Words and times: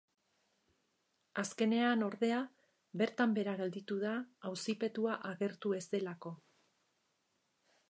Azkenean, 1.41 2.05
ordea, 2.07 2.39
bertan 3.03 3.37
behera 3.37 3.55
gelditu 3.61 3.99
da 4.05 4.15
auzipetua 4.51 5.19
agertu 5.35 5.77
ez 5.81 5.85
delako. 5.95 6.35